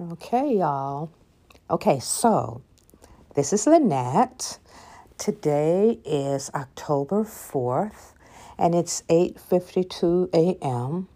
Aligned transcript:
Okay, 0.00 0.56
y'all. 0.56 1.10
Okay, 1.68 1.98
so 1.98 2.62
this 3.34 3.52
is 3.52 3.66
Lynette. 3.66 4.58
Today 5.18 5.98
is 6.06 6.50
October 6.54 7.22
4th 7.22 8.14
and 8.56 8.74
it's 8.74 9.02
8:52 9.10 10.30
a.m. 10.32 11.06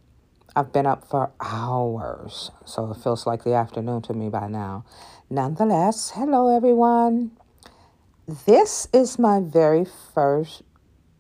I've 0.54 0.70
been 0.70 0.84
up 0.84 1.08
for 1.08 1.32
hours, 1.40 2.50
so 2.66 2.90
it 2.90 2.98
feels 2.98 3.26
like 3.26 3.42
the 3.42 3.54
afternoon 3.54 4.02
to 4.02 4.12
me 4.12 4.28
by 4.28 4.48
now. 4.48 4.84
Nonetheless, 5.30 6.10
hello 6.14 6.54
everyone. 6.54 7.30
This 8.28 8.86
is 8.92 9.18
my 9.18 9.40
very 9.40 9.86
first 9.86 10.62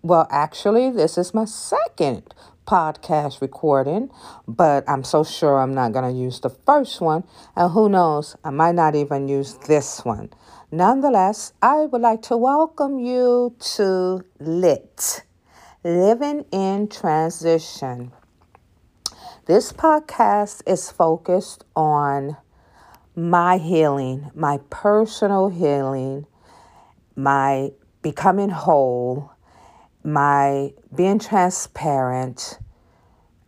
well, 0.04 0.26
actually, 0.30 0.90
this 0.90 1.16
is 1.16 1.32
my 1.32 1.46
second 1.46 2.34
podcast 2.66 3.40
recording, 3.40 4.10
but 4.48 4.84
I'm 4.88 5.04
so 5.04 5.24
sure 5.24 5.58
I'm 5.58 5.74
not 5.74 5.92
going 5.92 6.10
to 6.12 6.18
use 6.18 6.40
the 6.40 6.50
first 6.50 7.00
one. 7.00 7.24
And 7.56 7.70
who 7.72 7.88
knows, 7.88 8.36
I 8.44 8.50
might 8.50 8.74
not 8.74 8.94
even 8.94 9.28
use 9.28 9.58
this 9.66 10.04
one. 10.04 10.30
Nonetheless, 10.70 11.52
I 11.62 11.86
would 11.86 12.00
like 12.00 12.22
to 12.22 12.36
welcome 12.36 12.98
you 12.98 13.54
to 13.76 14.24
LIT, 14.40 15.22
Living 15.84 16.44
in 16.50 16.88
Transition. 16.88 18.12
This 19.46 19.72
podcast 19.72 20.62
is 20.66 20.90
focused 20.90 21.64
on 21.76 22.36
my 23.14 23.58
healing, 23.58 24.30
my 24.34 24.58
personal 24.70 25.48
healing, 25.48 26.26
my 27.14 27.70
becoming 28.02 28.48
whole 28.48 29.33
my 30.04 30.72
being 30.94 31.18
transparent 31.18 32.58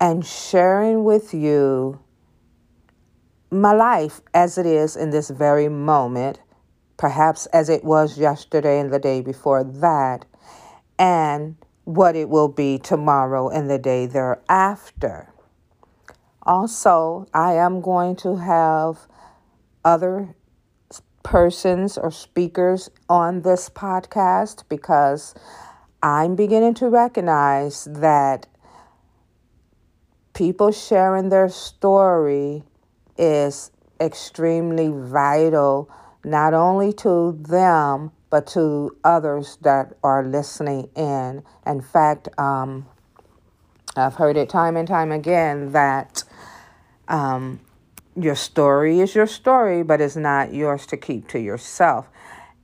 and 0.00 0.24
sharing 0.24 1.04
with 1.04 1.34
you 1.34 2.00
my 3.50 3.72
life 3.72 4.20
as 4.34 4.58
it 4.58 4.66
is 4.66 4.96
in 4.96 5.10
this 5.10 5.30
very 5.30 5.68
moment, 5.68 6.40
perhaps 6.96 7.46
as 7.46 7.68
it 7.68 7.84
was 7.84 8.18
yesterday 8.18 8.80
and 8.80 8.92
the 8.92 8.98
day 8.98 9.20
before 9.20 9.62
that, 9.62 10.24
and 10.98 11.56
what 11.84 12.16
it 12.16 12.28
will 12.28 12.48
be 12.48 12.78
tomorrow 12.78 13.48
and 13.48 13.70
the 13.70 13.78
day 13.78 14.06
thereafter. 14.06 15.32
Also, 16.42 17.26
I 17.32 17.54
am 17.54 17.80
going 17.80 18.16
to 18.16 18.36
have 18.36 19.06
other 19.84 20.34
persons 21.22 21.98
or 21.98 22.10
speakers 22.10 22.88
on 23.08 23.42
this 23.42 23.68
podcast 23.68 24.62
because 24.68 25.34
I'm 26.06 26.36
beginning 26.36 26.74
to 26.74 26.88
recognize 26.88 27.88
that 27.90 28.46
people 30.34 30.70
sharing 30.70 31.30
their 31.30 31.48
story 31.48 32.62
is 33.18 33.72
extremely 34.00 34.86
vital, 34.86 35.90
not 36.22 36.54
only 36.54 36.92
to 36.92 37.36
them, 37.40 38.12
but 38.30 38.46
to 38.48 38.96
others 39.02 39.58
that 39.62 39.96
are 40.04 40.22
listening 40.22 40.90
in. 40.94 41.42
In 41.66 41.80
fact, 41.80 42.28
um, 42.38 42.86
I've 43.96 44.14
heard 44.14 44.36
it 44.36 44.48
time 44.48 44.76
and 44.76 44.86
time 44.86 45.10
again 45.10 45.72
that 45.72 46.22
um, 47.08 47.58
your 48.14 48.36
story 48.36 49.00
is 49.00 49.16
your 49.16 49.26
story, 49.26 49.82
but 49.82 50.00
it's 50.00 50.14
not 50.14 50.54
yours 50.54 50.86
to 50.86 50.96
keep 50.96 51.26
to 51.30 51.40
yourself. 51.40 52.06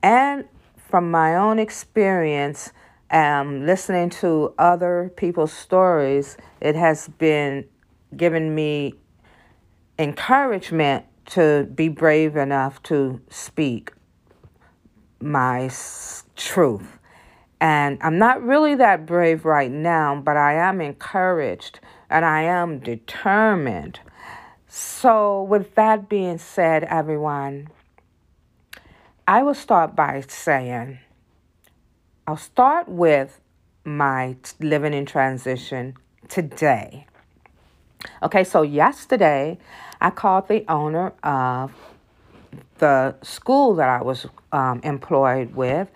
And 0.00 0.44
from 0.76 1.10
my 1.10 1.34
own 1.34 1.58
experience, 1.58 2.70
um, 3.12 3.66
listening 3.66 4.10
to 4.10 4.55
other 4.58 5.12
people's 5.16 5.52
stories, 5.52 6.36
it 6.60 6.74
has 6.74 7.08
been 7.19 7.66
given 8.16 8.54
me 8.54 8.94
encouragement 9.98 11.04
to 11.27 11.69
be 11.74 11.88
brave 11.88 12.36
enough 12.36 12.82
to 12.84 13.20
speak 13.30 13.92
my 15.20 15.70
truth. 16.36 16.98
And 17.60 17.98
I'm 18.00 18.19
not 18.19 18.42
really 18.42 18.75
that 18.75 19.06
brave 19.06 19.44
right 19.44 19.70
now, 19.70 20.20
but 20.20 20.37
I 20.37 20.54
am 20.54 20.81
encouraged 20.81 21.78
and 22.10 22.25
I 22.25 22.42
am 22.42 22.81
determined. 22.81 24.00
So, 24.66 25.42
with 25.42 25.75
that 25.75 26.08
being 26.08 26.38
said, 26.38 26.82
everyone, 26.84 27.69
I 29.28 29.42
will 29.42 29.54
start 29.54 29.94
by 29.94 30.25
saying, 30.26 30.98
I'll 32.25 32.37
start 32.37 32.88
with 32.88 33.41
my 33.84 34.37
living 34.60 34.94
in 34.94 35.06
transition 35.06 35.94
today. 36.28 37.06
Okay, 38.22 38.44
so 38.44 38.62
yesterday 38.62 39.59
I 40.00 40.10
called 40.10 40.47
the 40.47 40.65
owner 40.69 41.12
of 41.25 41.72
the 42.78 43.16
school 43.22 43.75
that 43.75 43.88
I 43.88 44.03
was 44.03 44.27
um, 44.53 44.81
employed 44.84 45.55
with, 45.56 45.88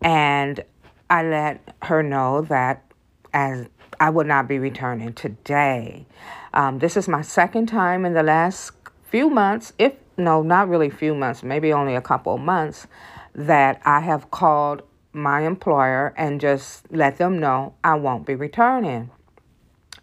and 0.00 0.62
I 1.10 1.24
let 1.24 1.76
her 1.82 2.04
know 2.04 2.42
that 2.42 2.84
as 3.32 3.66
I 3.98 4.10
would 4.10 4.28
not 4.28 4.46
be 4.46 4.60
returning 4.60 5.12
today. 5.12 6.06
Um, 6.54 6.78
this 6.78 6.96
is 6.96 7.08
my 7.08 7.22
second 7.22 7.66
time 7.66 8.04
in 8.04 8.14
the 8.14 8.22
last 8.22 8.72
few 9.10 9.28
months, 9.28 9.72
if 9.76 9.94
no, 10.16 10.42
not 10.42 10.68
really 10.68 10.90
few 10.90 11.16
months, 11.16 11.42
maybe 11.42 11.72
only 11.72 11.96
a 11.96 12.00
couple 12.00 12.38
months, 12.38 12.86
that 13.34 13.80
I 13.84 14.00
have 14.00 14.30
called 14.30 14.82
my 15.12 15.42
employer 15.42 16.14
and 16.16 16.40
just 16.40 16.90
let 16.92 17.16
them 17.16 17.38
know 17.38 17.74
I 17.82 17.94
won't 17.94 18.26
be 18.26 18.34
returning. 18.34 19.10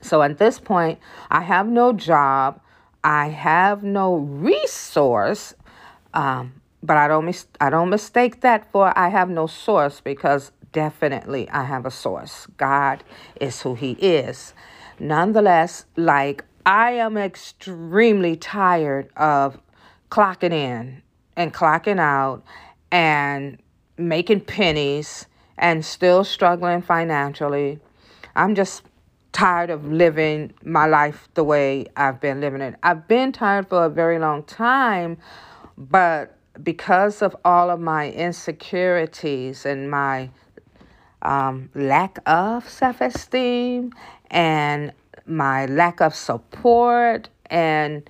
So 0.01 0.21
at 0.21 0.37
this 0.37 0.59
point, 0.59 0.99
I 1.31 1.41
have 1.41 1.67
no 1.67 1.93
job, 1.93 2.59
I 3.03 3.29
have 3.29 3.83
no 3.83 4.15
resource, 4.15 5.53
um, 6.13 6.61
but 6.83 6.97
I 6.97 7.07
don't 7.07 7.25
mis- 7.25 7.47
I 7.59 7.69
don't 7.69 7.89
mistake 7.89 8.41
that 8.41 8.71
for 8.71 8.97
I 8.97 9.09
have 9.09 9.29
no 9.29 9.47
source 9.47 10.01
because 10.01 10.51
definitely 10.71 11.49
I 11.49 11.63
have 11.63 11.85
a 11.85 11.91
source. 11.91 12.47
God 12.57 13.03
is 13.39 13.61
who 13.61 13.75
He 13.75 13.93
is. 13.93 14.53
Nonetheless, 14.99 15.85
like 15.95 16.43
I 16.65 16.91
am 16.91 17.17
extremely 17.17 18.35
tired 18.35 19.09
of 19.15 19.59
clocking 20.09 20.53
in 20.53 21.01
and 21.35 21.53
clocking 21.53 21.99
out 21.99 22.43
and 22.91 23.57
making 23.97 24.41
pennies 24.41 25.27
and 25.57 25.85
still 25.85 26.23
struggling 26.23 26.81
financially. 26.81 27.79
I'm 28.35 28.55
just 28.55 28.83
tired 29.31 29.69
of 29.69 29.85
living 29.91 30.53
my 30.63 30.85
life 30.85 31.27
the 31.33 31.43
way 31.43 31.85
I've 31.95 32.21
been 32.21 32.39
living 32.41 32.61
it. 32.61 32.75
I've 32.83 33.07
been 33.07 33.31
tired 33.31 33.67
for 33.67 33.85
a 33.85 33.89
very 33.89 34.19
long 34.19 34.43
time, 34.43 35.17
but 35.77 36.37
because 36.63 37.21
of 37.21 37.35
all 37.43 37.69
of 37.69 37.79
my 37.79 38.11
insecurities 38.11 39.65
and 39.65 39.91
my 39.91 40.29
um, 41.21 41.69
lack 41.75 42.17
of 42.25 42.69
self 42.69 43.01
esteem 43.01 43.91
and 44.31 44.93
my 45.25 45.65
lack 45.65 46.01
of 46.01 46.15
support 46.15 47.29
and 47.47 48.09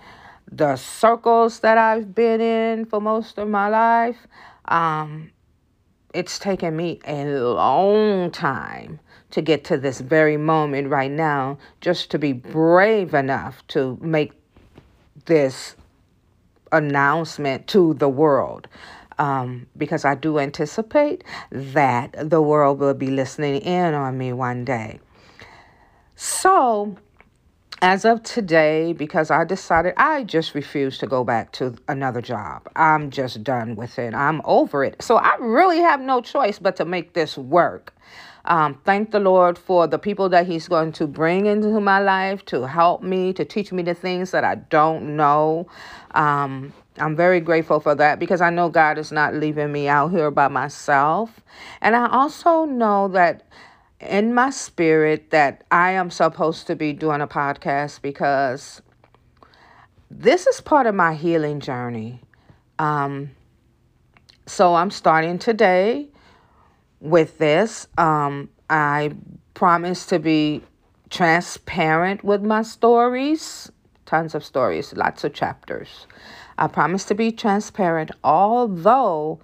the 0.52 0.76
circles 0.76 1.60
that 1.62 1.78
I've 1.78 2.14
been 2.14 2.42
in 2.42 2.86
for 2.86 3.02
most 3.02 3.38
of 3.38 3.48
my 3.50 3.68
life, 3.68 4.28
um, 4.66 5.32
it's 6.16 6.40
taken 6.40 6.76
me 6.78 7.00
a 7.06 7.26
long 7.26 8.32
time 8.32 9.00
to 9.32 9.42
get 9.42 9.66
to 9.66 9.78
this 9.78 10.00
very 10.00 10.38
moment 10.38 10.88
right 10.88 11.12
now 11.12 11.58
just 11.82 12.10
to 12.12 12.18
be 12.18 12.32
brave 12.32 13.14
enough 13.14 13.62
to 13.68 13.98
make 14.02 14.32
this 15.26 15.76
announcement 16.72 17.68
to 17.68 17.94
the 17.96 18.08
world. 18.08 18.68
Um, 19.18 19.68
because 19.78 20.04
I 20.04 20.16
do 20.16 20.40
anticipate 20.40 21.24
that 21.50 22.30
the 22.30 22.42
world 22.42 22.80
will 22.80 22.94
be 22.94 23.08
listening 23.08 23.62
in 23.62 23.94
on 23.94 24.18
me 24.18 24.34
one 24.34 24.66
day. 24.66 25.00
So, 26.16 26.98
as 27.86 28.04
of 28.04 28.24
today, 28.24 28.94
because 28.94 29.30
I 29.30 29.44
decided 29.44 29.94
I 29.96 30.24
just 30.24 30.56
refuse 30.56 30.98
to 30.98 31.06
go 31.06 31.24
back 31.24 31.52
to 31.52 31.76
another 31.88 32.20
job. 32.20 32.68
I'm 32.76 33.12
just 33.12 33.44
done 33.44 33.76
with 33.76 34.00
it. 34.00 34.16
I'm 34.16 34.42
over 34.44 34.84
it. 34.84 35.00
So 35.04 35.18
I 35.18 35.36
really 35.40 35.78
have 35.82 36.02
no 36.02 36.20
choice 36.20 36.58
but 36.58 36.76
to 36.78 36.86
make 36.86 37.14
this 37.14 37.38
work. 37.38 37.94
Um, 38.46 38.82
thank 38.86 39.12
the 39.12 39.20
Lord 39.20 39.56
for 39.56 39.86
the 39.86 40.00
people 40.00 40.30
that 40.30 40.48
He's 40.48 40.68
going 40.68 40.94
to 40.94 41.06
bring 41.06 41.46
into 41.46 41.80
my 41.80 42.00
life 42.00 42.44
to 42.46 42.68
help 42.68 43.04
me, 43.04 43.34
to 43.34 43.46
teach 43.46 43.72
me 43.72 43.84
the 43.84 43.94
things 43.94 44.32
that 44.32 44.44
I 44.44 44.56
don't 44.56 45.16
know. 45.16 45.68
Um, 46.16 46.74
I'm 46.98 47.16
very 47.16 47.40
grateful 47.40 47.80
for 47.80 47.94
that 47.94 48.18
because 48.18 48.42
I 48.42 48.50
know 48.50 48.68
God 48.68 48.98
is 48.98 49.12
not 49.12 49.36
leaving 49.36 49.72
me 49.72 49.88
out 49.88 50.10
here 50.10 50.32
by 50.32 50.48
myself. 50.48 51.40
And 51.82 51.96
I 51.96 52.10
also 52.10 52.66
know 52.66 53.10
that 53.10 53.44
in 54.00 54.34
my 54.34 54.50
spirit 54.50 55.32
that 55.32 55.64
I 55.72 55.92
am 55.92 56.12
supposed 56.12 56.68
to 56.68 56.76
be 56.76 56.94
doing 56.94 57.22
a 57.22 57.28
podcast 57.28 58.02
because 58.02 58.82
this 60.12 60.48
is 60.48 60.62
part 60.62 60.88
of 60.88 60.96
my 60.96 61.14
healing 61.14 61.60
journey. 61.60 62.22
Um, 62.80 63.32
so 64.46 64.76
I'm 64.76 64.92
starting 64.92 65.40
today 65.40 66.10
with 67.00 67.38
this. 67.38 67.88
Um, 67.98 68.50
I 68.70 69.12
promise 69.54 70.06
to 70.08 70.20
be 70.20 70.64
transparent 71.10 72.24
with 72.24 72.44
my 72.44 72.62
stories, 72.62 73.72
tons 74.06 74.36
of 74.36 74.44
stories, 74.44 74.94
lots 74.94 75.24
of 75.24 75.34
chapters. 75.34 76.08
I 76.58 76.68
promise 76.68 77.06
to 77.06 77.16
be 77.16 77.32
transparent, 77.32 78.12
although 78.24 79.40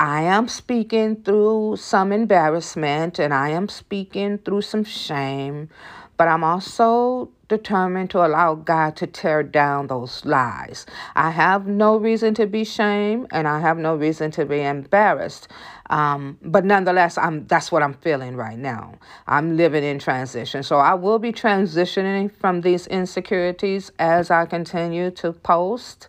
I 0.00 0.22
am 0.22 0.46
speaking 0.46 1.16
through 1.24 1.76
some 1.78 2.12
embarrassment 2.12 3.18
and 3.18 3.34
I 3.34 3.48
am 3.48 3.68
speaking 3.68 4.38
through 4.38 4.62
some 4.62 4.84
shame, 4.84 5.70
but 6.16 6.28
I'm 6.28 6.44
also 6.44 7.30
determined 7.48 8.10
to 8.10 8.24
allow 8.24 8.54
God 8.54 8.94
to 8.96 9.08
tear 9.08 9.42
down 9.42 9.88
those 9.88 10.24
lies. 10.24 10.86
I 11.16 11.30
have 11.30 11.66
no 11.66 11.96
reason 11.96 12.34
to 12.34 12.46
be 12.46 12.62
shamed 12.62 13.26
and 13.32 13.48
I 13.48 13.58
have 13.58 13.76
no 13.76 13.96
reason 13.96 14.30
to 14.32 14.44
be 14.44 14.60
embarrassed. 14.60 15.48
Um, 15.90 16.38
but 16.42 16.64
nonetheless, 16.64 17.18
I'm 17.18 17.46
that's 17.48 17.72
what 17.72 17.82
I'm 17.82 17.94
feeling 17.94 18.36
right 18.36 18.58
now. 18.58 18.94
I'm 19.26 19.56
living 19.56 19.82
in 19.82 19.98
transition. 19.98 20.62
So 20.62 20.76
I 20.76 20.94
will 20.94 21.18
be 21.18 21.32
transitioning 21.32 22.30
from 22.30 22.60
these 22.60 22.86
insecurities 22.86 23.90
as 23.98 24.30
I 24.30 24.46
continue 24.46 25.10
to 25.12 25.32
post 25.32 26.08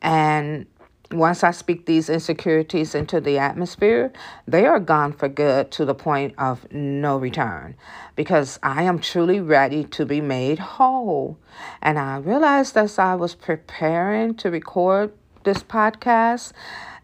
and 0.00 0.66
once 1.10 1.42
I 1.42 1.52
speak 1.52 1.86
these 1.86 2.10
insecurities 2.10 2.94
into 2.94 3.20
the 3.20 3.38
atmosphere, 3.38 4.12
they 4.46 4.66
are 4.66 4.78
gone 4.78 5.12
for 5.12 5.28
good 5.28 5.70
to 5.72 5.84
the 5.84 5.94
point 5.94 6.34
of 6.36 6.70
no 6.70 7.16
return 7.16 7.76
because 8.14 8.58
I 8.62 8.82
am 8.82 8.98
truly 8.98 9.40
ready 9.40 9.84
to 9.84 10.04
be 10.04 10.20
made 10.20 10.58
whole. 10.58 11.38
And 11.80 11.98
I 11.98 12.18
realized 12.18 12.76
as 12.76 12.98
I 12.98 13.14
was 13.14 13.34
preparing 13.34 14.34
to 14.36 14.50
record 14.50 15.12
this 15.44 15.62
podcast 15.62 16.52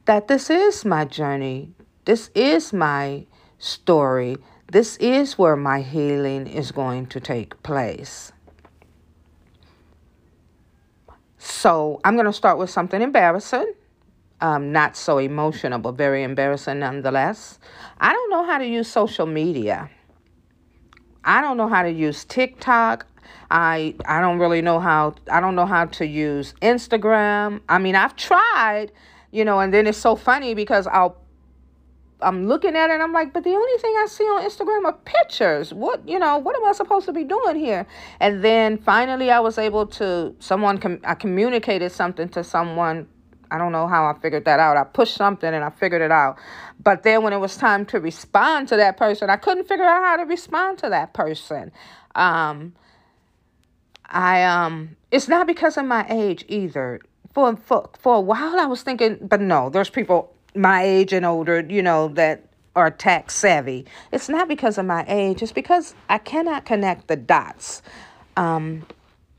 that 0.05 0.29
this 0.29 0.51
is 0.51 0.85
my 0.85 1.07
journey, 1.07 1.71
this 2.05 2.31
is 2.35 2.75
my 2.75 3.25
story, 3.59 4.37
this 4.71 4.99
is 4.99 5.39
where 5.39 5.57
my 5.57 5.81
healing 5.81 6.47
is 6.47 6.73
going 6.73 7.07
to 7.07 7.21
take 7.21 7.63
place. 7.63 8.33
So 11.39 12.01
I'm 12.05 12.15
going 12.15 12.27
to 12.27 12.33
start 12.35 12.59
with 12.59 12.69
something 12.69 13.01
embarrassing 13.01 13.73
um, 14.45 14.73
not 14.73 14.95
so 14.95 15.17
emotional, 15.17 15.79
but 15.79 15.93
very 15.93 16.23
embarrassing 16.23 16.81
nonetheless. 16.81 17.59
I 17.99 18.13
don't 18.13 18.31
know 18.31 18.45
how 18.45 18.59
to 18.59 18.67
use 18.67 18.87
social 18.87 19.25
media. 19.25 19.89
I 21.25 21.41
don't 21.41 21.57
know 21.57 21.67
how 21.67 21.83
to 21.83 21.91
use 21.91 22.27
TikTok. 22.27 23.07
I 23.51 23.95
I 24.05 24.21
don't 24.21 24.39
really 24.39 24.61
know 24.61 24.81
how 24.81 25.15
I 25.33 25.41
don't 25.41 25.55
know 25.55 25.65
how 25.65 25.87
to 25.87 26.07
use 26.07 26.53
Instagram. 26.61 27.63
I 27.71 27.79
mean, 27.79 27.97
I've 27.97 28.17
tried, 28.17 28.93
you 29.31 29.47
know, 29.47 29.61
and 29.61 29.73
then 29.73 29.87
it's 29.87 29.97
so 29.97 30.15
funny 30.15 30.53
because 30.53 30.87
I'll 30.89 31.17
I'm 32.21 32.47
looking 32.47 32.77
at 32.77 32.91
it 32.91 32.95
and 32.95 33.03
I'm 33.03 33.15
like, 33.15 33.33
but 33.33 33.45
the 33.45 33.55
only 33.55 33.79
thing 33.79 33.95
I 33.97 34.07
see 34.11 34.25
on 34.25 34.43
Instagram 34.43 34.85
are 34.85 34.99
pictures. 35.05 35.73
What, 35.73 36.07
you 36.07 36.19
know, 36.19 36.37
what 36.37 36.55
am 36.55 36.65
I 36.67 36.73
supposed 36.73 37.07
to 37.07 37.13
be 37.13 37.25
doing 37.25 37.57
here? 37.57 37.87
And 38.21 38.45
then 38.45 38.77
finally 38.77 39.31
I 39.31 39.41
was 39.41 39.57
able 39.57 39.87
to 39.99 40.35
someone 40.39 40.77
com- 40.77 41.01
I 41.05 41.15
communicated 41.15 41.93
something 41.93 42.29
to 42.31 42.45
someone 42.45 43.09
I 43.51 43.59
don't 43.59 43.73
know 43.73 43.87
how 43.87 44.07
I 44.07 44.19
figured 44.19 44.45
that 44.45 44.61
out. 44.61 44.77
I 44.77 44.85
pushed 44.85 45.15
something 45.15 45.53
and 45.53 45.65
I 45.65 45.71
figured 45.71 46.03
it 46.03 46.11
out. 46.11 46.39
But 46.83 47.03
then 47.03 47.23
when 47.23 47.33
it 47.33 47.39
was 47.39 47.57
time 47.57 47.87
to 47.87 48.01
respond 48.01 48.69
to 48.69 48.77
that 48.77 48.97
person, 48.97 49.31
I 49.31 49.37
couldn't 49.37 49.69
figure 49.69 49.85
out 49.85 50.03
how 50.03 50.17
to 50.17 50.25
respond 50.25 50.79
to 50.79 50.91
that 50.91 51.13
person. 51.13 51.73
Um, 52.15 52.75
I 54.07 54.45
um, 54.45 54.97
it's 55.11 55.29
not 55.29 55.47
because 55.47 55.77
of 55.77 55.85
my 55.85 56.07
age 56.09 56.45
either. 56.49 57.01
For 57.33 57.57
for 57.57 57.91
for 57.99 58.17
a 58.17 58.21
while, 58.21 58.59
I 58.59 58.67
was 58.67 58.83
thinking, 58.83 59.19
but 59.21 59.41
no, 59.41 59.71
there's 59.71 59.91
people 59.91 60.33
my 60.55 60.85
age 60.85 61.13
and 61.13 61.27
older, 61.27 61.61
you 61.61 61.83
know, 61.83 62.09
that 62.09 62.47
are 62.77 62.91
tech 62.91 63.31
savvy. 63.31 63.87
It's 64.13 64.29
not 64.29 64.49
because 64.49 64.79
of 64.79 64.87
my 64.87 65.05
age. 65.09 65.43
It's 65.43 65.53
because 65.53 65.95
I 66.09 66.19
cannot 66.19 66.65
connect 66.65 67.09
the 67.09 67.17
dots. 67.17 67.83
Um, 68.37 68.87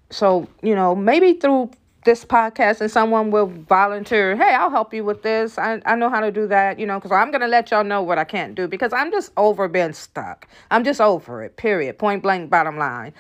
so 0.09 0.47
you 0.61 0.75
know, 0.75 0.95
maybe 0.95 1.33
through 1.33 1.71
this 2.05 2.23
podcast 2.23 2.81
and 2.81 2.89
someone 2.89 3.31
will 3.31 3.47
volunteer, 3.47 4.35
hey, 4.35 4.53
I'll 4.53 4.69
help 4.69 4.93
you 4.93 5.03
with 5.03 5.23
this. 5.23 5.57
I, 5.57 5.81
I 5.85 5.95
know 5.95 6.09
how 6.09 6.21
to 6.21 6.31
do 6.31 6.47
that, 6.47 6.79
you 6.79 6.85
know, 6.85 6.99
because 6.99 7.11
I'm 7.11 7.31
going 7.31 7.41
to 7.41 7.47
let 7.47 7.71
y'all 7.71 7.83
know 7.83 8.01
what 8.01 8.17
I 8.17 8.23
can't 8.23 8.55
do 8.55 8.67
because 8.67 8.93
I'm 8.93 9.11
just 9.11 9.31
over 9.35 9.67
being 9.67 9.93
stuck. 9.93 10.47
I'm 10.71 10.83
just 10.83 11.01
over 11.01 11.43
it, 11.43 11.57
period. 11.57 11.97
Point 11.99 12.23
blank, 12.23 12.49
bottom 12.49 12.77
line. 12.77 13.13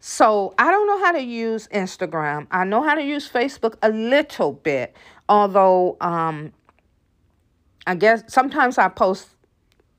So 0.00 0.54
I 0.58 0.70
don't 0.72 0.86
know 0.88 0.98
how 1.04 1.12
to 1.12 1.22
use 1.22 1.68
Instagram. 1.68 2.48
I 2.50 2.64
know 2.64 2.82
how 2.82 2.94
to 2.94 3.02
use 3.02 3.30
Facebook 3.30 3.76
a 3.82 3.90
little 3.90 4.52
bit, 4.52 4.96
although 5.28 5.96
um, 6.00 6.52
I 7.86 7.94
guess 7.94 8.24
sometimes 8.26 8.78
I 8.78 8.88
post 8.88 9.28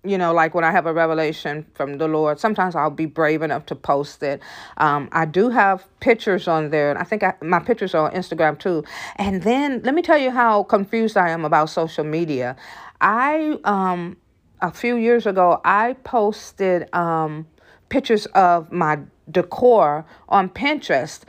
you 0.04 0.18
know, 0.18 0.34
like 0.34 0.54
when 0.54 0.64
I 0.64 0.72
have 0.72 0.86
a 0.86 0.94
revelation 0.94 1.66
from 1.74 1.98
the 1.98 2.08
Lord, 2.08 2.40
sometimes 2.40 2.76
I'll 2.76 2.90
be 2.90 3.06
brave 3.06 3.42
enough 3.42 3.66
to 3.68 3.76
post 3.76 4.22
it. 4.24 4.42
Um, 4.78 5.10
I 5.12 5.26
do 5.26 5.50
have 5.50 5.88
pictures 6.02 6.48
on 6.48 6.70
there, 6.72 6.90
and 6.90 7.00
I 7.00 7.04
think 7.04 7.24
I, 7.24 7.36
my 7.42 7.60
pictures 7.60 7.96
are 7.96 8.10
on 8.10 8.14
Instagram 8.14 8.60
too. 8.60 8.84
And 9.16 9.44
then 9.44 9.82
let 9.84 9.96
me 9.96 10.02
tell 10.02 10.18
you 10.18 10.32
how 10.32 10.64
confused 10.64 11.16
I 11.16 11.30
am 11.30 11.46
about 11.46 11.70
social 11.70 12.04
media. 12.04 12.56
I, 13.00 13.58
um, 13.64 14.18
a 14.62 14.72
few 14.72 14.98
years 14.98 15.26
ago, 15.26 15.62
I 15.64 15.94
posted 16.04 16.94
um, 16.94 17.48
pictures 17.90 18.26
of 18.28 18.72
my 18.72 19.00
decor 19.32 20.06
on 20.28 20.50
Pinterest 20.50 21.22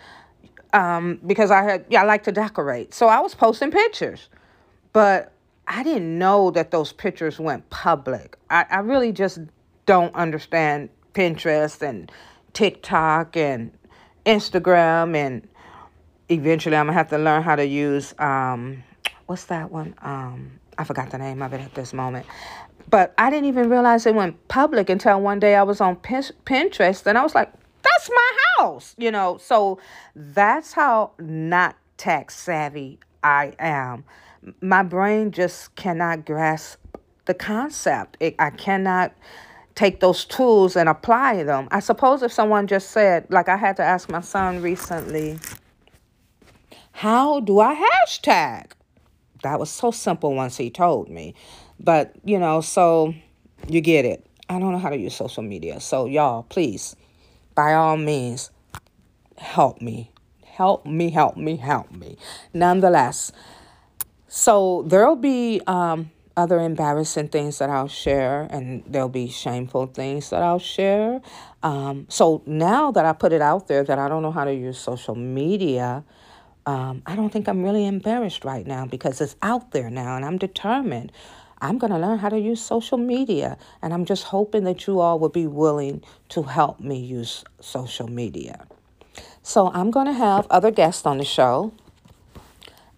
um, 0.73 1.21
because 1.27 1.51
I 1.51 1.63
had, 1.63 1.85
yeah, 1.89 2.03
I 2.03 2.05
like 2.05 2.25
to 2.25 2.33
decorate. 2.33 2.93
So 2.95 3.07
I 3.07 3.21
was 3.21 3.35
posting 3.35 3.71
pictures. 3.71 4.29
But 4.93 5.34
I 5.67 5.83
didn't 5.83 6.19
know 6.19 6.51
that 6.51 6.71
those 6.71 6.93
pictures 6.93 7.39
went 7.39 7.69
public. 7.71 8.37
I, 8.51 8.67
I 8.71 8.79
really 8.81 9.13
just 9.13 9.39
don't 9.87 10.15
understand 10.15 10.91
Pinterest 11.15 11.83
and 11.83 12.11
TikTok 12.53 13.37
and 13.37 13.73
Instagram 14.27 15.17
and 15.17 15.47
eventually 16.29 16.77
I'm 16.77 16.87
gonna 16.87 16.97
have 16.97 17.11
to 17.11 17.19
learn 17.19 17.43
how 17.43 17.57
to 17.57 17.67
use 17.67 18.15
um 18.19 18.83
what's 19.27 19.45
that 19.47 19.71
one? 19.71 19.95
Um 20.03 20.59
I 20.79 20.85
forgot 20.85 21.11
the 21.11 21.19
name 21.19 21.43
of 21.43 21.53
it 21.53 21.61
at 21.61 21.75
this 21.75 21.93
moment. 21.93 22.27
But 22.91 23.15
I 23.17 23.31
didn't 23.31 23.47
even 23.47 23.71
realize 23.71 24.07
it 24.07 24.15
went 24.15 24.49
public 24.49 24.91
until 24.91 25.21
one 25.21 25.39
day 25.39 25.55
I 25.55 25.63
was 25.63 25.81
on 25.81 25.97
Pinterest 25.97 27.07
and 27.07 27.17
I 27.17 27.23
was 27.23 27.35
like, 27.35 27.53
that's 27.83 28.11
my 28.11 28.31
house, 28.59 28.95
you 28.99 29.11
know. 29.11 29.39
So 29.39 29.79
that's 30.15 30.73
how 30.73 31.13
not 31.19 31.77
tech 31.97 32.31
savvy 32.31 32.99
I 33.23 33.55
am 33.59 34.05
my 34.61 34.83
brain 34.83 35.31
just 35.31 35.75
cannot 35.75 36.27
grasp 36.27 36.79
the 37.27 37.35
concept. 37.35 38.17
It, 38.21 38.35
I 38.39 38.51
cannot 38.51 39.13
take 39.75 40.01
those 40.01 40.25
tools 40.25 40.77
and 40.77 40.89
apply 40.89 41.43
them. 41.43 41.69
I 41.71 41.81
suppose 41.81 42.23
if 42.23 42.33
someone 42.33 42.67
just 42.67 42.91
said, 42.91 43.27
like 43.31 43.49
I 43.49 43.57
had 43.57 43.77
to 43.77 43.83
ask 43.83 44.09
my 44.09 44.21
son 44.21 44.63
recently, 44.63 45.39
how 46.93 47.41
do 47.41 47.61
I 47.61 47.75
hashtag? 47.75 48.73
That 49.43 49.59
was 49.59 49.71
so 49.71 49.91
simple 49.91 50.35
once 50.35 50.57
he 50.57 50.71
told 50.71 51.09
me. 51.09 51.35
But, 51.81 52.15
you 52.25 52.39
know, 52.39 52.61
so 52.61 53.15
you 53.69 53.81
get 53.81 54.05
it. 54.05 54.27
I 54.49 54.59
don't 54.59 54.73
know 54.73 54.79
how 54.79 54.91
to 54.91 54.97
use 54.97 55.15
social 55.15 55.43
media. 55.43 55.81
So, 55.81 56.07
y'all, 56.07 56.45
please, 56.45 56.95
by 57.55 57.75
all 57.75 57.97
means, 57.97 58.51
help 59.37 59.83
me. 59.83 60.13
Help 60.45 60.87
me, 60.87 61.11
help 61.11 61.37
me, 61.37 61.57
help 61.57 61.91
me. 61.91 62.17
Nonetheless, 62.53 63.33
so 64.37 64.83
there'll 64.89 65.15
be 65.15 65.61
um, 65.69 66.11
other 66.37 66.59
embarrassing 66.59 67.29
things 67.29 67.59
that 67.59 67.71
I'll 67.71 67.87
share, 67.87 68.49
and 68.51 68.83
there'll 68.85 69.09
be 69.09 69.29
shameful 69.29 69.87
things 69.87 70.31
that 70.31 70.43
I'll 70.43 70.59
share. 70.59 71.21
Um, 71.63 72.07
so 72.09 72.43
now 72.45 72.91
that 72.91 73.05
I 73.05 73.13
put 73.13 73.33
it 73.33 73.41
out 73.41 73.69
there 73.69 73.85
that 73.85 73.97
I 73.97 74.09
don't 74.09 74.23
know 74.23 74.33
how 74.33 74.45
to 74.45 74.53
use 74.53 74.77
social 74.77 75.15
media, 75.15 76.03
um, 76.67 77.01
I 77.07 77.15
don't 77.15 77.31
think 77.31 77.47
I'm 77.47 77.63
really 77.63 77.87
embarrassed 77.87 78.45
right 78.45 78.67
now 78.67 78.87
because 78.87 79.21
it's 79.21 79.37
out 79.41 79.71
there 79.71 79.89
now, 79.89 80.17
and 80.17 80.25
I'm 80.25 80.39
determined. 80.39 81.13
I'm 81.61 81.79
going 81.79 81.93
to 81.93 81.99
learn 82.01 82.19
how 82.19 82.29
to 82.29 82.39
use 82.41 82.61
social 82.61 82.99
media, 82.99 83.57
and 83.83 83.95
I'm 83.95 84.05
just 84.05 84.25
hoping 84.25 84.65
that 84.65 84.89
you 84.89 84.99
all 84.99 85.21
will 85.21 85.29
be 85.29 85.47
willing 85.47 86.03
to 86.31 86.43
help 86.43 86.81
me 86.81 86.99
use 86.99 87.45
social 87.61 88.09
media. 88.09 88.67
So 89.45 89.71
I'm 89.73 89.93
going 89.93 90.07
to 90.07 90.13
have 90.13 90.49
other 90.51 90.73
guests 90.73 91.07
on 91.07 91.19
the 91.19 91.25
show 91.25 91.73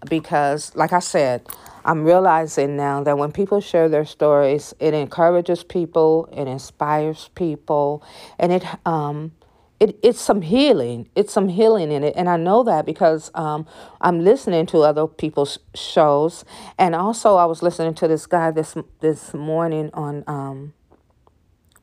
because, 0.09 0.75
like 0.75 0.93
I 0.93 1.01
said, 1.01 1.47
I'm 1.85 2.05
realizing 2.05 2.77
now 2.77 3.03
that 3.05 3.17
when 3.19 3.33
people 3.33 3.61
share 3.61 3.89
their 3.89 4.05
stories, 4.05 4.75
it 4.81 4.95
encourages 4.95 5.63
people, 5.63 6.29
it 6.33 6.49
inspires 6.49 7.31
people, 7.35 8.03
and 8.39 8.53
it 8.53 8.65
um 8.87 9.33
it, 9.79 9.99
it's 10.03 10.21
some 10.21 10.43
healing. 10.43 11.09
It's 11.15 11.33
some 11.33 11.49
healing 11.49 11.93
in 11.93 12.03
it, 12.03 12.15
and 12.17 12.29
I 12.29 12.37
know 12.37 12.63
that 12.65 12.87
because 12.87 13.31
um, 13.35 13.67
I'm 14.01 14.25
listening 14.25 14.67
to 14.67 14.79
other 14.81 15.07
people's 15.07 15.59
shows, 15.75 16.45
and 16.79 16.95
also 16.95 17.37
I 17.37 17.45
was 17.45 17.63
listening 17.63 17.95
to 17.95 18.09
this 18.09 18.27
guy 18.27 18.51
this 18.51 18.75
this 19.01 19.35
morning 19.35 19.91
on 19.93 20.25
um, 20.27 20.73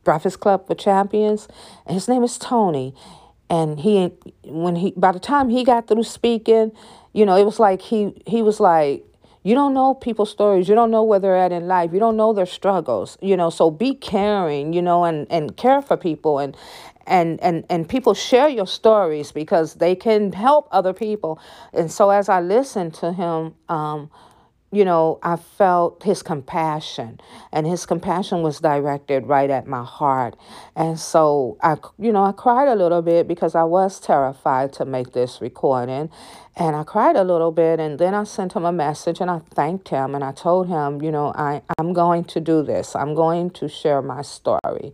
Breakfast 0.03 0.39
Club 0.39 0.65
for 0.65 0.75
Champions, 0.75 1.47
and 1.85 1.93
his 1.93 2.07
name 2.07 2.23
is 2.23 2.39
Tony, 2.39 2.95
and 3.49 3.79
he 3.79 4.11
when 4.43 4.77
he 4.77 4.93
by 4.97 5.11
the 5.11 5.19
time 5.19 5.49
he 5.49 5.63
got 5.63 5.87
through 5.87 6.03
speaking 6.03 6.71
you 7.13 7.25
know, 7.25 7.37
it 7.37 7.45
was 7.45 7.59
like 7.59 7.81
he 7.81 8.21
he 8.25 8.41
was 8.41 8.59
like, 8.59 9.05
you 9.43 9.55
don't 9.55 9.73
know 9.73 9.93
people's 9.93 10.31
stories. 10.31 10.67
You 10.67 10.75
don't 10.75 10.91
know 10.91 11.03
where 11.03 11.19
they're 11.19 11.37
at 11.37 11.51
in 11.51 11.67
life. 11.67 11.91
You 11.93 11.99
don't 11.99 12.17
know 12.17 12.33
their 12.33 12.45
struggles. 12.45 13.17
You 13.21 13.37
know, 13.37 13.49
so 13.49 13.71
be 13.71 13.95
caring. 13.95 14.73
You 14.73 14.81
know, 14.81 15.03
and 15.03 15.27
and 15.29 15.55
care 15.55 15.81
for 15.81 15.97
people 15.97 16.39
and 16.39 16.57
and 17.05 17.41
and 17.41 17.65
and 17.69 17.87
people 17.87 18.13
share 18.13 18.49
your 18.49 18.67
stories 18.67 19.31
because 19.31 19.75
they 19.75 19.95
can 19.95 20.31
help 20.31 20.67
other 20.71 20.93
people 20.93 21.39
and 21.73 21.91
so 21.91 22.09
as 22.09 22.29
i 22.29 22.39
listened 22.39 22.93
to 22.93 23.11
him 23.11 23.53
um 23.69 24.09
you 24.73 24.83
know, 24.83 25.19
I 25.21 25.35
felt 25.35 26.01
his 26.01 26.23
compassion, 26.23 27.19
and 27.51 27.67
his 27.67 27.85
compassion 27.85 28.41
was 28.41 28.59
directed 28.59 29.27
right 29.27 29.49
at 29.49 29.67
my 29.67 29.83
heart. 29.83 30.35
And 30.75 30.99
so 30.99 31.57
I, 31.61 31.77
you 31.99 32.11
know, 32.11 32.23
I 32.23 32.31
cried 32.31 32.67
a 32.67 32.75
little 32.75 33.03
bit 33.03 33.27
because 33.27 33.53
I 33.53 33.63
was 33.63 33.99
terrified 33.99 34.73
to 34.73 34.85
make 34.85 35.13
this 35.13 35.41
recording. 35.41 36.09
And 36.55 36.75
I 36.75 36.83
cried 36.83 37.15
a 37.15 37.23
little 37.23 37.51
bit, 37.51 37.79
and 37.79 37.99
then 37.99 38.15
I 38.15 38.23
sent 38.23 38.53
him 38.53 38.65
a 38.65 38.71
message 38.71 39.21
and 39.21 39.29
I 39.29 39.39
thanked 39.53 39.89
him 39.89 40.15
and 40.15 40.23
I 40.23 40.31
told 40.31 40.67
him, 40.67 41.01
you 41.01 41.11
know, 41.11 41.33
I, 41.35 41.61
I'm 41.77 41.93
going 41.93 42.23
to 42.25 42.39
do 42.39 42.63
this, 42.63 42.95
I'm 42.95 43.13
going 43.13 43.51
to 43.51 43.69
share 43.69 44.01
my 44.01 44.23
story. 44.23 44.93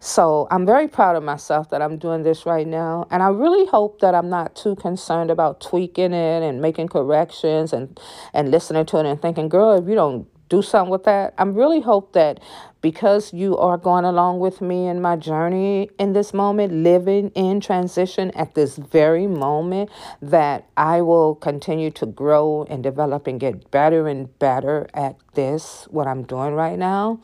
So 0.00 0.46
I'm 0.50 0.64
very 0.64 0.86
proud 0.86 1.16
of 1.16 1.24
myself 1.24 1.70
that 1.70 1.82
I'm 1.82 1.98
doing 1.98 2.22
this 2.22 2.46
right 2.46 2.66
now. 2.66 3.06
And 3.10 3.22
I 3.22 3.28
really 3.28 3.66
hope 3.66 4.00
that 4.00 4.14
I'm 4.14 4.28
not 4.28 4.54
too 4.54 4.76
concerned 4.76 5.30
about 5.30 5.60
tweaking 5.60 6.12
it 6.12 6.42
and 6.42 6.60
making 6.60 6.88
corrections 6.88 7.72
and, 7.72 7.98
and 8.32 8.50
listening 8.50 8.86
to 8.86 8.98
it 8.98 9.06
and 9.06 9.20
thinking, 9.20 9.48
girl, 9.48 9.72
if 9.72 9.88
you 9.88 9.94
don't 9.94 10.28
do 10.48 10.62
something 10.62 10.90
with 10.90 11.04
that, 11.04 11.34
I 11.36 11.42
really 11.44 11.80
hope 11.80 12.12
that 12.12 12.40
because 12.80 13.32
you 13.32 13.58
are 13.58 13.76
going 13.76 14.04
along 14.04 14.38
with 14.38 14.60
me 14.60 14.86
in 14.86 15.02
my 15.02 15.16
journey 15.16 15.90
in 15.98 16.12
this 16.12 16.32
moment, 16.32 16.72
living 16.72 17.30
in 17.34 17.60
transition 17.60 18.30
at 18.30 18.54
this 18.54 18.76
very 18.76 19.26
moment, 19.26 19.90
that 20.22 20.68
I 20.76 21.02
will 21.02 21.34
continue 21.34 21.90
to 21.92 22.06
grow 22.06 22.66
and 22.70 22.82
develop 22.82 23.26
and 23.26 23.40
get 23.40 23.70
better 23.70 24.06
and 24.06 24.38
better 24.38 24.88
at 24.94 25.16
this, 25.34 25.86
what 25.90 26.06
I'm 26.06 26.22
doing 26.22 26.54
right 26.54 26.78
now. 26.78 27.20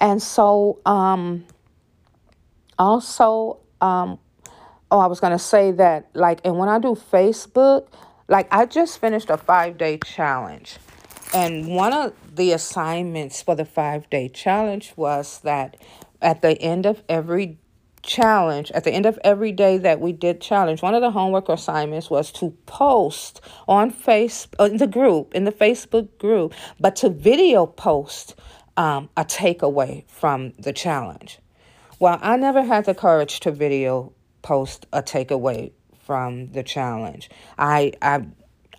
And 0.00 0.22
so, 0.22 0.80
um, 0.84 1.44
also, 2.78 3.60
um, 3.80 4.18
oh, 4.90 4.98
I 4.98 5.06
was 5.06 5.20
going 5.20 5.32
to 5.32 5.38
say 5.38 5.72
that, 5.72 6.08
like, 6.14 6.40
and 6.44 6.58
when 6.58 6.68
I 6.68 6.78
do 6.78 6.94
Facebook, 6.94 7.88
like, 8.28 8.48
I 8.50 8.66
just 8.66 9.00
finished 9.00 9.30
a 9.30 9.36
five 9.36 9.78
day 9.78 9.98
challenge. 9.98 10.76
And 11.34 11.68
one 11.74 11.92
of 11.92 12.12
the 12.36 12.52
assignments 12.52 13.42
for 13.42 13.54
the 13.54 13.64
five 13.64 14.08
day 14.08 14.28
challenge 14.28 14.92
was 14.96 15.40
that 15.40 15.76
at 16.22 16.42
the 16.42 16.60
end 16.62 16.86
of 16.86 17.02
every 17.08 17.58
challenge, 18.02 18.70
at 18.72 18.84
the 18.84 18.92
end 18.92 19.06
of 19.06 19.18
every 19.24 19.52
day 19.52 19.78
that 19.78 20.00
we 20.00 20.12
did 20.12 20.40
challenge, 20.40 20.82
one 20.82 20.94
of 20.94 21.00
the 21.00 21.10
homework 21.10 21.48
assignments 21.48 22.08
was 22.08 22.30
to 22.32 22.50
post 22.66 23.40
on 23.66 23.90
face 23.90 24.46
uh, 24.60 24.64
in 24.64 24.76
the 24.76 24.86
group, 24.86 25.34
in 25.34 25.44
the 25.44 25.52
Facebook 25.52 26.16
group, 26.18 26.54
but 26.78 26.96
to 26.96 27.08
video 27.08 27.66
post 27.66 28.36
um, 28.76 29.08
a 29.16 29.24
takeaway 29.24 30.04
from 30.08 30.52
the 30.58 30.72
challenge. 30.72 31.38
Well, 32.00 32.18
I 32.22 32.36
never 32.36 32.62
had 32.62 32.86
the 32.86 32.94
courage 32.94 33.40
to 33.40 33.52
video 33.52 34.12
post 34.42 34.86
a 34.92 35.02
takeaway 35.02 35.72
from 36.04 36.52
the 36.52 36.62
challenge. 36.62 37.30
I 37.56 37.92
I 38.02 38.26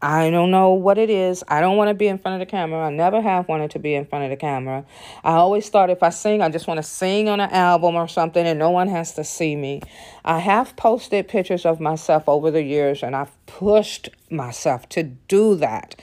I 0.01 0.29
don't 0.29 0.51
know 0.51 0.73
what 0.73 0.97
it 0.97 1.09
is. 1.09 1.43
I 1.47 1.61
don't 1.61 1.77
want 1.77 1.89
to 1.89 1.93
be 1.93 2.07
in 2.07 2.17
front 2.17 2.39
of 2.39 2.45
the 2.45 2.51
camera. 2.51 2.85
I 2.85 2.91
never 2.91 3.21
have 3.21 3.47
wanted 3.47 3.71
to 3.71 3.79
be 3.79 3.95
in 3.95 4.05
front 4.05 4.25
of 4.25 4.29
the 4.29 4.35
camera. 4.35 4.85
I 5.23 5.31
always 5.31 5.69
thought 5.69 5.89
if 5.89 6.03
I 6.03 6.09
sing, 6.09 6.41
I 6.41 6.49
just 6.49 6.67
want 6.67 6.77
to 6.77 6.83
sing 6.83 7.29
on 7.29 7.39
an 7.39 7.49
album 7.49 7.95
or 7.95 8.07
something 8.07 8.45
and 8.45 8.59
no 8.59 8.69
one 8.69 8.87
has 8.89 9.13
to 9.13 9.23
see 9.23 9.55
me. 9.55 9.81
I 10.23 10.39
have 10.39 10.75
posted 10.75 11.27
pictures 11.27 11.65
of 11.65 11.79
myself 11.79 12.27
over 12.27 12.51
the 12.51 12.63
years 12.63 13.01
and 13.01 13.15
I've 13.15 13.33
pushed 13.45 14.09
myself 14.29 14.87
to 14.89 15.03
do 15.03 15.55
that 15.55 15.95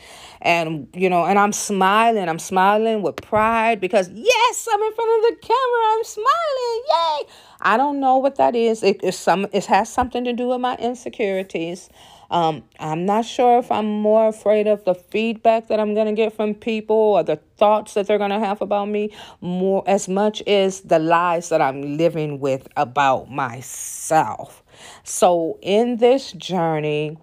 and 0.42 0.88
you 0.94 1.08
know 1.08 1.24
and 1.24 1.38
i'm 1.38 1.52
smiling 1.52 2.28
i'm 2.28 2.38
smiling 2.38 3.02
with 3.02 3.16
pride 3.16 3.80
because 3.80 4.10
yes 4.10 4.68
i'm 4.72 4.82
in 4.82 4.92
front 4.92 5.24
of 5.24 5.30
the 5.30 5.46
camera 5.46 5.94
i'm 5.94 6.04
smiling 6.04 6.82
yay! 6.88 7.28
I 7.62 7.76
don't 7.76 8.00
know 8.00 8.16
what 8.16 8.36
that 8.36 8.56
is. 8.56 8.82
It 8.82 9.02
is 9.04 9.16
some 9.16 9.46
it 9.52 9.66
has 9.66 9.90
something 9.90 10.24
to 10.24 10.32
do 10.32 10.48
with 10.48 10.60
my 10.60 10.76
insecurities. 10.76 11.88
Um, 12.30 12.64
I'm 12.80 13.06
not 13.06 13.24
sure 13.24 13.58
if 13.58 13.70
I'm 13.70 13.86
more 13.86 14.28
afraid 14.28 14.66
of 14.66 14.84
the 14.84 14.94
feedback 14.94 15.68
that 15.68 15.78
I'm 15.78 15.94
going 15.94 16.06
to 16.06 16.14
get 16.14 16.34
from 16.34 16.54
people 16.54 16.96
or 16.96 17.22
the 17.22 17.36
thoughts 17.56 17.94
that 17.94 18.06
they're 18.06 18.18
going 18.18 18.30
to 18.30 18.38
have 18.38 18.62
about 18.62 18.88
me 18.88 19.12
more 19.40 19.84
as 19.86 20.08
much 20.08 20.42
as 20.42 20.80
the 20.80 20.98
lies 20.98 21.50
that 21.50 21.60
I'm 21.60 21.96
living 21.98 22.40
with 22.40 22.66
about 22.76 23.30
myself. 23.30 24.62
So 25.04 25.58
in 25.60 25.98
this 25.98 26.32
journey, 26.32 27.18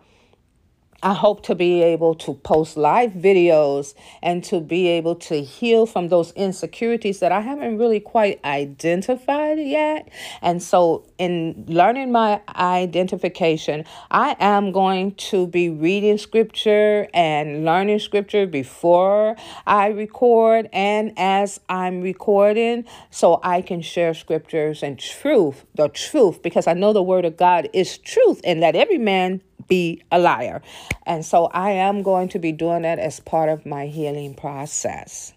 I 1.01 1.13
hope 1.13 1.43
to 1.43 1.55
be 1.55 1.81
able 1.81 2.13
to 2.15 2.33
post 2.33 2.75
live 2.75 3.11
videos 3.11 3.93
and 4.21 4.43
to 4.45 4.59
be 4.59 4.87
able 4.87 5.15
to 5.15 5.41
heal 5.41 5.85
from 5.85 6.09
those 6.09 6.31
insecurities 6.31 7.21
that 7.21 7.31
I 7.31 7.39
haven't 7.39 7.77
really 7.77 8.01
quite 8.01 8.43
identified 8.43 9.59
yet. 9.59 10.09
And 10.41 10.61
so, 10.61 11.05
in 11.17 11.63
learning 11.69 12.11
my 12.11 12.41
identification, 12.49 13.85
I 14.11 14.35
am 14.41 14.73
going 14.73 15.15
to 15.15 15.47
be 15.47 15.69
reading 15.69 16.17
scripture 16.17 17.07
and 17.13 17.63
learning 17.63 17.99
scripture 17.99 18.45
before 18.45 19.37
I 19.65 19.87
record 19.87 20.67
and 20.73 21.13
as 21.17 21.61
I'm 21.69 22.01
recording, 22.01 22.83
so 23.09 23.39
I 23.41 23.61
can 23.61 23.81
share 23.81 24.13
scriptures 24.13 24.83
and 24.83 24.99
truth, 24.99 25.63
the 25.75 25.87
truth, 25.87 26.41
because 26.41 26.67
I 26.67 26.73
know 26.73 26.91
the 26.91 27.03
word 27.03 27.23
of 27.23 27.37
God 27.37 27.69
is 27.71 27.97
truth 27.97 28.41
and 28.43 28.61
that 28.63 28.75
every 28.75 28.97
man 28.97 29.41
be 29.69 30.03
a 30.11 30.19
liar. 30.19 30.61
And 31.05 31.23
so 31.23 31.45
I 31.45 31.71
am 31.71 32.03
going 32.03 32.27
to 32.29 32.39
be 32.39 32.51
doing 32.51 32.81
that 32.81 32.99
as 32.99 33.21
part 33.21 33.47
of 33.47 33.65
my 33.65 33.85
healing 33.85 34.33
process. 34.33 35.33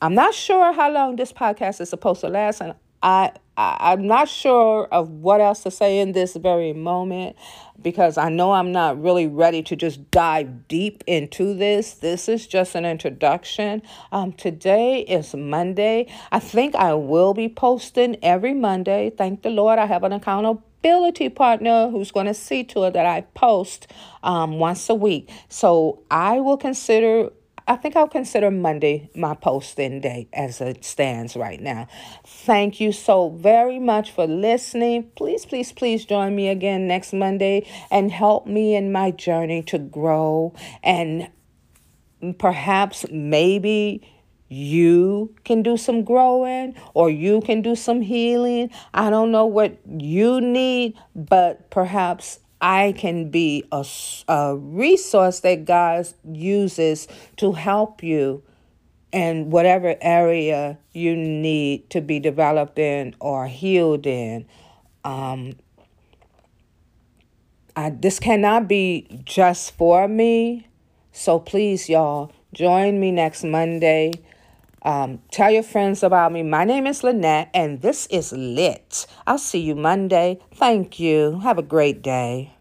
I'm 0.00 0.14
not 0.14 0.34
sure 0.34 0.72
how 0.72 0.92
long 0.92 1.16
this 1.16 1.32
podcast 1.32 1.80
is 1.80 1.88
supposed 1.88 2.20
to 2.20 2.28
last, 2.28 2.60
and 2.60 2.74
I, 3.04 3.32
I 3.56 3.92
am 3.92 4.06
not 4.06 4.28
sure 4.30 4.88
of 4.90 5.10
what 5.10 5.42
else 5.42 5.62
to 5.64 5.70
say 5.70 6.00
in 6.00 6.12
this 6.12 6.34
very 6.34 6.72
moment 6.72 7.36
because 7.80 8.16
I 8.16 8.30
know 8.30 8.52
I'm 8.52 8.72
not 8.72 9.00
really 9.00 9.26
ready 9.26 9.62
to 9.64 9.76
just 9.76 10.10
dive 10.10 10.66
deep 10.68 11.04
into 11.06 11.54
this. 11.54 11.94
This 11.94 12.28
is 12.28 12.46
just 12.46 12.74
an 12.74 12.86
introduction. 12.86 13.82
Um, 14.10 14.32
today 14.32 15.00
is 15.02 15.34
Monday. 15.34 16.10
I 16.32 16.38
think 16.40 16.74
I 16.74 16.94
will 16.94 17.34
be 17.34 17.48
posting 17.48 18.16
every 18.24 18.54
Monday. 18.54 19.10
Thank 19.10 19.42
the 19.42 19.50
Lord, 19.50 19.78
I 19.78 19.84
have 19.84 20.02
an 20.02 20.12
accountable 20.12 20.64
accountability 20.84 21.28
partner 21.30 21.88
who's 21.88 22.10
going 22.10 22.26
to 22.26 22.34
see 22.34 22.62
to 22.64 22.84
it 22.84 22.92
that 22.92 23.06
I 23.06 23.22
post 23.34 23.86
um, 24.22 24.58
once 24.58 24.88
a 24.88 24.94
week. 24.94 25.30
So 25.48 26.02
I 26.10 26.40
will 26.40 26.56
consider 26.56 27.30
I 27.66 27.76
think 27.76 27.96
I'll 27.96 28.08
consider 28.08 28.50
Monday 28.50 29.08
my 29.14 29.34
posting 29.34 30.00
day 30.00 30.28
as 30.34 30.60
it 30.60 30.84
stands 30.84 31.34
right 31.34 31.60
now. 31.60 31.88
Thank 32.26 32.78
you 32.78 32.92
so 32.92 33.30
very 33.30 33.78
much 33.78 34.10
for 34.10 34.26
listening. 34.26 35.10
Please, 35.16 35.46
please, 35.46 35.72
please 35.72 36.04
join 36.04 36.36
me 36.36 36.48
again 36.48 36.86
next 36.86 37.14
Monday 37.14 37.66
and 37.90 38.10
help 38.10 38.46
me 38.46 38.74
in 38.74 38.92
my 38.92 39.10
journey 39.10 39.62
to 39.62 39.78
grow 39.78 40.54
and 40.82 41.30
perhaps 42.38 43.06
maybe 43.10 44.10
you 44.48 45.34
can 45.44 45.62
do 45.62 45.78
some 45.78 46.04
growing 46.04 46.74
or 46.92 47.08
you 47.08 47.40
can 47.40 47.62
do 47.62 47.74
some 47.74 48.02
healing. 48.02 48.70
I 48.92 49.08
don't 49.08 49.32
know 49.32 49.46
what 49.46 49.78
you 49.86 50.40
need, 50.40 50.98
but 51.14 51.70
perhaps 51.70 52.40
I 52.64 52.94
can 52.96 53.28
be 53.28 53.62
a, 53.70 53.84
a 54.26 54.56
resource 54.56 55.40
that 55.40 55.66
God 55.66 56.08
uses 56.24 57.06
to 57.36 57.52
help 57.52 58.02
you 58.02 58.42
in 59.12 59.50
whatever 59.50 59.96
area 60.00 60.78
you 60.94 61.14
need 61.14 61.90
to 61.90 62.00
be 62.00 62.18
developed 62.18 62.78
in 62.78 63.14
or 63.20 63.48
healed 63.48 64.06
in. 64.06 64.46
Um, 65.04 65.56
I, 67.76 67.90
this 67.90 68.18
cannot 68.18 68.66
be 68.66 69.08
just 69.24 69.76
for 69.76 70.08
me. 70.08 70.66
So 71.12 71.38
please, 71.38 71.90
y'all, 71.90 72.32
join 72.54 72.98
me 72.98 73.12
next 73.12 73.44
Monday 73.44 74.12
um, 74.84 75.22
tell 75.30 75.50
your 75.50 75.62
friends 75.62 76.02
about 76.02 76.32
me. 76.32 76.42
My 76.42 76.64
name 76.64 76.86
is 76.86 77.02
Lynette, 77.02 77.48
and 77.54 77.80
this 77.80 78.06
is 78.08 78.32
Lit. 78.32 79.06
I'll 79.26 79.38
see 79.38 79.60
you 79.60 79.74
Monday. 79.74 80.40
Thank 80.54 81.00
you. 81.00 81.40
Have 81.40 81.58
a 81.58 81.62
great 81.62 82.02
day. 82.02 82.53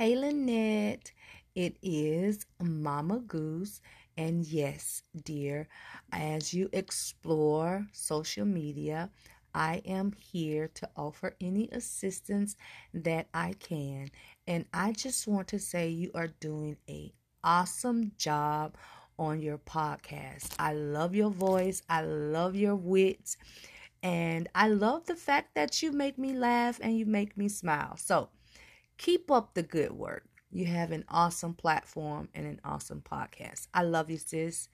Hey, 0.00 0.16
Lynette. 0.16 1.12
It 1.54 1.76
is 1.82 2.46
Mama 2.58 3.18
Goose. 3.18 3.82
And 4.16 4.46
yes, 4.46 5.02
dear, 5.24 5.68
as 6.10 6.54
you 6.54 6.70
explore 6.72 7.86
social 7.92 8.46
media, 8.46 9.10
I 9.54 9.82
am 9.84 10.12
here 10.12 10.68
to 10.76 10.88
offer 10.96 11.36
any 11.38 11.68
assistance 11.70 12.56
that 12.94 13.28
I 13.34 13.52
can. 13.58 14.08
And 14.46 14.64
I 14.72 14.92
just 14.92 15.26
want 15.26 15.48
to 15.48 15.58
say 15.58 15.90
you 15.90 16.10
are 16.14 16.28
doing 16.28 16.78
a 16.88 17.12
awesome 17.44 18.12
job 18.16 18.78
on 19.18 19.42
your 19.42 19.58
podcast. 19.58 20.54
I 20.58 20.72
love 20.72 21.14
your 21.14 21.28
voice. 21.28 21.82
I 21.90 22.00
love 22.06 22.56
your 22.56 22.74
wit. 22.74 23.36
And 24.02 24.48
I 24.54 24.68
love 24.68 25.04
the 25.04 25.14
fact 25.14 25.54
that 25.56 25.82
you 25.82 25.92
make 25.92 26.16
me 26.16 26.32
laugh 26.32 26.80
and 26.82 26.98
you 26.98 27.04
make 27.04 27.36
me 27.36 27.50
smile. 27.50 27.98
So 27.98 28.30
keep 29.00 29.30
up 29.30 29.54
the 29.54 29.62
good 29.62 29.92
work. 29.92 30.24
You 30.52 30.66
have 30.66 30.92
an 30.92 31.04
awesome 31.08 31.54
platform 31.54 32.28
and 32.34 32.46
an 32.46 32.60
awesome 32.62 33.00
podcast. 33.00 33.66
I 33.72 33.82
love 33.82 34.10
you, 34.10 34.18
sis. 34.18 34.68